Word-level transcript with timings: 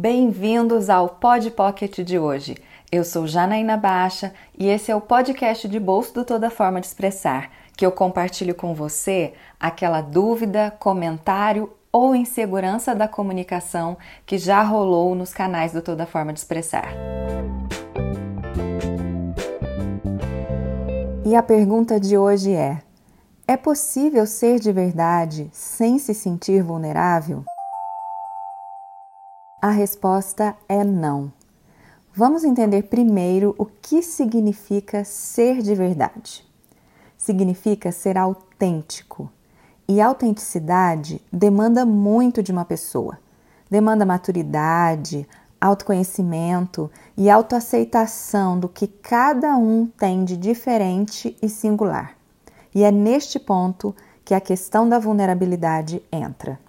Bem-vindos 0.00 0.88
ao 0.88 1.08
Pod 1.08 1.50
Pocket 1.50 1.98
de 2.02 2.20
hoje. 2.20 2.56
Eu 2.90 3.02
sou 3.02 3.26
Janaína 3.26 3.76
Baixa 3.76 4.32
e 4.56 4.68
esse 4.68 4.92
é 4.92 4.94
o 4.94 5.00
podcast 5.00 5.66
de 5.66 5.80
bolso 5.80 6.14
do 6.14 6.24
Toda 6.24 6.50
Forma 6.50 6.80
de 6.80 6.86
Expressar, 6.86 7.50
que 7.76 7.84
eu 7.84 7.90
compartilho 7.90 8.54
com 8.54 8.76
você 8.76 9.32
aquela 9.58 10.00
dúvida, 10.00 10.72
comentário 10.78 11.72
ou 11.90 12.14
insegurança 12.14 12.94
da 12.94 13.08
comunicação 13.08 13.98
que 14.24 14.38
já 14.38 14.62
rolou 14.62 15.16
nos 15.16 15.34
canais 15.34 15.72
do 15.72 15.82
Toda 15.82 16.06
Forma 16.06 16.32
de 16.32 16.38
Expressar. 16.38 16.94
E 21.26 21.34
a 21.34 21.42
pergunta 21.42 21.98
de 21.98 22.16
hoje 22.16 22.52
é: 22.52 22.78
é 23.48 23.56
possível 23.56 24.26
ser 24.26 24.60
de 24.60 24.70
verdade 24.70 25.50
sem 25.50 25.98
se 25.98 26.14
sentir 26.14 26.62
vulnerável? 26.62 27.44
A 29.60 29.70
resposta 29.70 30.54
é 30.68 30.84
não. 30.84 31.32
Vamos 32.14 32.44
entender 32.44 32.84
primeiro 32.84 33.56
o 33.58 33.66
que 33.66 34.02
significa 34.02 35.02
ser 35.02 35.62
de 35.62 35.74
verdade. 35.74 36.48
Significa 37.16 37.90
ser 37.90 38.16
autêntico. 38.16 39.28
E 39.88 40.00
autenticidade 40.00 41.20
demanda 41.32 41.84
muito 41.84 42.40
de 42.40 42.52
uma 42.52 42.64
pessoa. 42.64 43.18
Demanda 43.68 44.06
maturidade, 44.06 45.28
autoconhecimento 45.60 46.88
e 47.16 47.28
autoaceitação 47.28 48.60
do 48.60 48.68
que 48.68 48.86
cada 48.86 49.56
um 49.56 49.86
tem 49.86 50.24
de 50.24 50.36
diferente 50.36 51.36
e 51.42 51.48
singular. 51.48 52.16
E 52.72 52.84
é 52.84 52.92
neste 52.92 53.40
ponto 53.40 53.92
que 54.24 54.34
a 54.34 54.40
questão 54.40 54.88
da 54.88 55.00
vulnerabilidade 55.00 56.00
entra. 56.12 56.60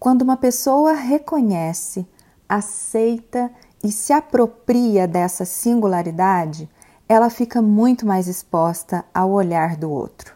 Quando 0.00 0.22
uma 0.22 0.38
pessoa 0.38 0.94
reconhece, 0.94 2.08
aceita 2.48 3.50
e 3.84 3.92
se 3.92 4.14
apropria 4.14 5.06
dessa 5.06 5.44
singularidade, 5.44 6.70
ela 7.06 7.28
fica 7.28 7.60
muito 7.60 8.06
mais 8.06 8.26
exposta 8.26 9.04
ao 9.12 9.30
olhar 9.30 9.76
do 9.76 9.90
outro, 9.90 10.34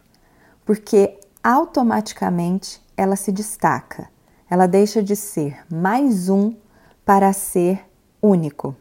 porque 0.67 1.19
automaticamente 1.43 2.79
ela 2.95 3.17
se 3.17 3.33
destaca, 3.33 4.11
ela 4.51 4.67
deixa 4.67 5.03
de 5.03 5.17
ser 5.17 5.65
mais 5.73 6.29
um 6.29 6.55
para 7.03 7.33
ser 7.33 7.87
único. 8.21 8.77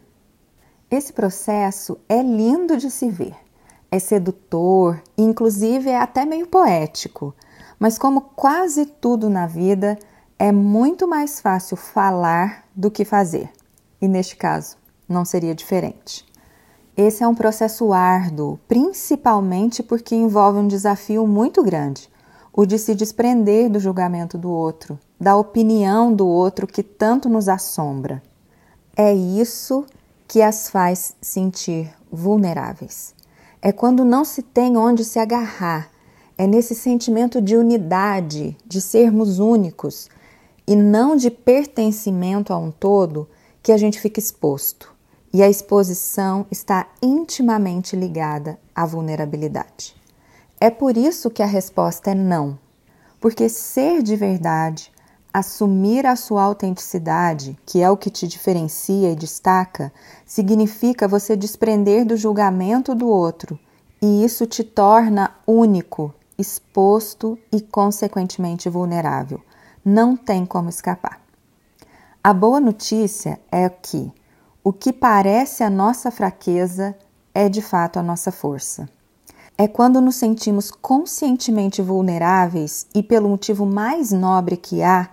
Esse 0.91 1.13
processo 1.13 1.97
é 2.09 2.21
lindo 2.21 2.75
de 2.75 2.91
se 2.91 3.09
ver, 3.09 3.37
é 3.89 3.99
sedutor, 3.99 5.01
inclusive 5.17 5.89
é 5.89 5.97
até 5.97 6.25
meio 6.25 6.45
poético, 6.45 7.33
mas 7.79 7.97
como 7.97 8.19
quase 8.19 8.85
tudo 8.85 9.29
na 9.29 9.47
vida, 9.47 9.97
é 10.37 10.51
muito 10.51 11.07
mais 11.07 11.39
fácil 11.39 11.77
falar 11.77 12.65
do 12.75 12.91
que 12.91 13.05
fazer. 13.05 13.49
E 14.01 14.07
neste 14.07 14.35
caso, 14.35 14.77
não 15.07 15.23
seria 15.23 15.55
diferente. 15.55 16.25
Esse 16.95 17.23
é 17.23 17.27
um 17.27 17.33
processo 17.33 17.91
árduo, 17.91 18.59
principalmente 18.67 19.81
porque 19.81 20.15
envolve 20.15 20.59
um 20.59 20.67
desafio 20.67 21.25
muito 21.25 21.63
grande, 21.63 22.09
o 22.51 22.65
de 22.65 22.77
se 22.77 22.93
desprender 22.93 23.69
do 23.69 23.79
julgamento 23.79 24.37
do 24.37 24.51
outro, 24.51 24.99
da 25.19 25.35
opinião 25.35 26.13
do 26.13 26.27
outro 26.27 26.67
que 26.67 26.83
tanto 26.83 27.27
nos 27.27 27.49
assombra. 27.49 28.21
É 28.95 29.11
isso 29.11 29.85
que 30.27 30.41
as 30.41 30.69
faz 30.69 31.15
sentir 31.19 31.91
vulneráveis. 32.11 33.15
É 33.59 33.71
quando 33.71 34.05
não 34.05 34.23
se 34.23 34.43
tem 34.43 34.77
onde 34.77 35.03
se 35.03 35.17
agarrar, 35.17 35.89
é 36.37 36.45
nesse 36.45 36.75
sentimento 36.75 37.41
de 37.41 37.55
unidade, 37.55 38.57
de 38.67 38.81
sermos 38.81 39.39
únicos, 39.39 40.09
e 40.67 40.75
não 40.75 41.15
de 41.15 41.29
pertencimento 41.29 42.53
a 42.53 42.57
um 42.57 42.71
todo 42.71 43.27
que 43.61 43.71
a 43.71 43.77
gente 43.77 43.99
fica 43.99 44.19
exposto. 44.19 44.93
E 45.33 45.41
a 45.41 45.49
exposição 45.49 46.45
está 46.51 46.87
intimamente 47.01 47.95
ligada 47.95 48.59
à 48.75 48.85
vulnerabilidade. 48.85 49.95
É 50.59 50.69
por 50.69 50.95
isso 50.95 51.29
que 51.29 51.41
a 51.41 51.47
resposta 51.47 52.11
é 52.11 52.15
não, 52.15 52.57
porque 53.19 53.49
ser 53.49 54.03
de 54.03 54.15
verdade, 54.15 54.91
assumir 55.33 56.05
a 56.05 56.15
sua 56.15 56.43
autenticidade, 56.43 57.57
que 57.65 57.81
é 57.81 57.89
o 57.89 57.97
que 57.97 58.11
te 58.11 58.27
diferencia 58.27 59.11
e 59.11 59.15
destaca, 59.15 59.91
significa 60.25 61.07
você 61.07 61.35
desprender 61.35 62.05
do 62.05 62.15
julgamento 62.15 62.93
do 62.93 63.07
outro, 63.07 63.59
e 63.99 64.23
isso 64.23 64.45
te 64.45 64.63
torna 64.63 65.35
único, 65.47 66.13
exposto 66.37 67.37
e, 67.51 67.59
consequentemente, 67.59 68.69
vulnerável 68.69 69.41
não 69.83 70.15
tem 70.15 70.45
como 70.45 70.69
escapar. 70.69 71.21
A 72.23 72.33
boa 72.33 72.59
notícia 72.59 73.39
é 73.51 73.67
que 73.67 74.11
o 74.63 74.71
que 74.71 74.93
parece 74.93 75.63
a 75.63 75.69
nossa 75.69 76.09
fraqueza 76.09 76.95
é 77.35 77.49
de 77.49 77.61
fato 77.61 77.99
a 77.99 78.03
nossa 78.03 78.31
força. 78.31 78.87
É 79.57 79.67
quando 79.67 79.99
nos 79.99 80.15
sentimos 80.15 80.71
conscientemente 80.71 81.81
vulneráveis 81.81 82.87
e 82.95 83.03
pelo 83.03 83.29
motivo 83.29 83.65
mais 83.65 84.11
nobre 84.11 84.55
que 84.55 84.81
há, 84.81 85.09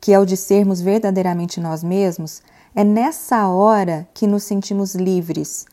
que 0.00 0.12
é 0.12 0.18
o 0.18 0.26
de 0.26 0.36
sermos 0.36 0.80
verdadeiramente 0.80 1.60
nós 1.60 1.82
mesmos, 1.82 2.42
é 2.74 2.84
nessa 2.84 3.48
hora 3.48 4.08
que 4.12 4.26
nos 4.26 4.42
sentimos 4.42 4.94
livres, 4.94 5.64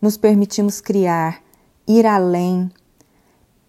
nos 0.00 0.16
permitimos 0.16 0.80
criar, 0.80 1.42
ir 1.86 2.06
além. 2.06 2.70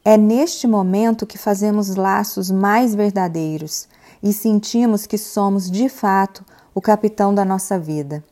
É 0.03 0.17
neste 0.17 0.67
momento 0.67 1.25
que 1.25 1.38
fazemos 1.38 1.96
laços 1.96 2.52
mais 2.52 2.94
verdadeiros, 2.94 3.88
e 4.22 4.34
sentimos 4.34 5.06
que 5.06 5.18
somos 5.18 5.70
de 5.70 5.90
fato 5.90 6.44
o 6.74 6.81
capitão 6.81 7.34
da 7.34 7.46
nossa 7.46 7.80
vida. 7.80 8.24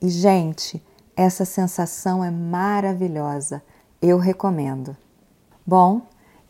E, 0.00 0.08
gente, 0.08 0.82
essa 1.16 1.44
sensação 1.44 2.24
é 2.24 2.30
maravilhosa. 2.30 3.62
Eu 4.02 4.18
recomendo. 4.18 4.96
Bom, 5.66 6.02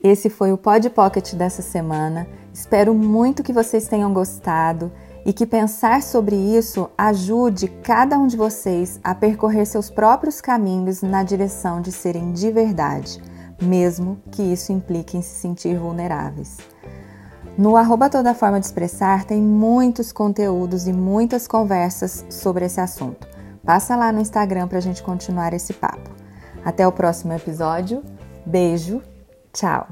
esse 0.03 0.29
foi 0.29 0.53
o 0.53 0.59
Pod 0.59 0.89
Pocket 0.91 1.35
dessa 1.35 1.63
semana. 1.63 2.27
Espero 2.53 2.95
muito 2.95 3.43
que 3.43 3.53
vocês 3.53 3.87
tenham 3.87 4.13
gostado 4.13 4.91
e 5.25 5.33
que 5.33 5.47
pensar 5.47 6.03
sobre 6.03 6.37
isso 6.37 6.91
ajude 6.97 7.69
cada 7.69 8.19
um 8.19 8.27
de 8.27 8.37
vocês 8.37 9.01
a 9.03 9.15
percorrer 9.15 9.67
seus 9.67 9.89
próprios 9.89 10.41
caminhos 10.41 11.01
na 11.01 11.23
direção 11.23 11.81
de 11.81 11.91
serem 11.91 12.33
de 12.33 12.51
verdade, 12.51 13.23
mesmo 13.63 14.21
que 14.31 14.43
isso 14.43 14.73
implique 14.73 15.17
em 15.17 15.23
se 15.23 15.37
sentir 15.37 15.79
vulneráveis. 15.79 16.59
No 17.57 17.77
arroba 17.77 18.11
Toda 18.11 18.35
Forma 18.35 18.59
de 18.59 18.67
Expressar 18.67 19.25
tem 19.25 19.41
muitos 19.41 20.11
conteúdos 20.11 20.89
e 20.89 20.93
muitas 20.93 21.47
conversas 21.47 22.25
sobre 22.29 22.65
esse 22.65 22.81
assunto. 22.81 23.29
Passa 23.65 23.95
lá 23.95 24.11
no 24.11 24.21
Instagram 24.21 24.67
para 24.67 24.79
a 24.79 24.83
gente 24.83 25.03
continuar 25.03 25.55
esse 25.55 25.73
papo. 25.73 26.11
Até 26.65 26.87
o 26.87 26.93
próximo 26.93 27.33
episódio. 27.33 28.03
Beijo, 28.45 29.01
tchau! 29.53 29.87